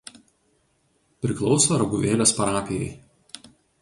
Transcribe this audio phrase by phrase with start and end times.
[1.25, 2.89] Priklauso Raguvėlės parapijai.